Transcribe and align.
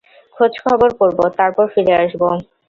খোঁজখবর 0.37 0.89
করব, 0.99 1.19
তারপর 1.39 1.65
ফিরে 1.73 1.93
আসব। 2.03 2.21